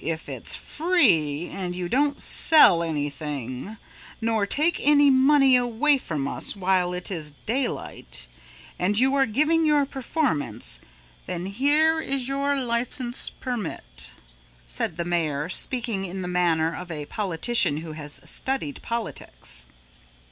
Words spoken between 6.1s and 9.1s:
us while it is daylight and